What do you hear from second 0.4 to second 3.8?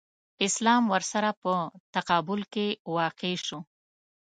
اسلام ورسره په تقابل کې واقع شو.